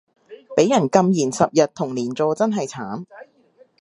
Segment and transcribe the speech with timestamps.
[0.57, 3.05] 畀人禁言十日同連坐真係慘